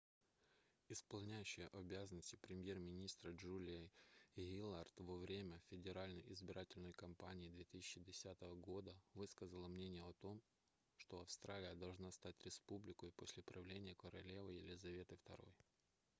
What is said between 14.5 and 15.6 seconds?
елизаветы ii